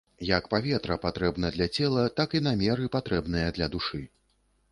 Як 0.27 0.45
паветра 0.53 0.95
патрэбна 1.03 1.51
для 1.57 1.67
цела, 1.75 2.07
так 2.19 2.33
і 2.39 2.43
намеры 2.47 2.89
патрэбныя 2.97 3.53
для 3.59 3.67
душы. 3.77 4.01